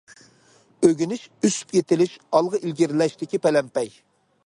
ئۆگىنىش 0.87 1.27
ئۆسۈپ 1.49 1.77
يېتىلىش، 1.79 2.17
ئالغا 2.39 2.65
ئىلگىرىلەشتىكى 2.65 3.45
پەلەمپەي. 3.47 3.97